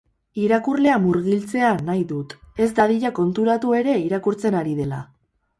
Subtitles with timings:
[0.43, 2.35] Irakurlea murgiltzea nahi dut,
[2.67, 5.05] ez dadila konturatu ere irakurtzen ari dela.